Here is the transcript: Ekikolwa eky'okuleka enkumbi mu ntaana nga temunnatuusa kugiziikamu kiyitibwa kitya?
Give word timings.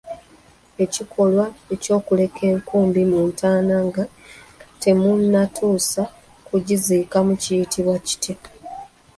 Ekikolwa 0.83 1.45
eky'okuleka 1.73 2.41
enkumbi 2.51 3.01
mu 3.11 3.19
ntaana 3.29 3.75
nga 3.87 4.03
temunnatuusa 4.81 6.03
kugiziikamu 6.47 7.31
kiyitibwa 7.41 7.95
kitya? 8.07 8.35